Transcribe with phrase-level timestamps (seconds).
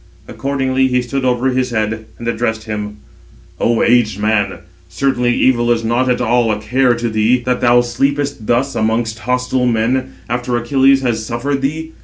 [0.27, 2.97] Accordingly he stood over his head, and addressed him:
[3.59, 4.57] "O aged man,
[4.89, 9.19] certainly evil is not at all a care to thee, that thou sleepest thus amongst
[9.19, 11.91] hostile men, after Achilles has suffered thee.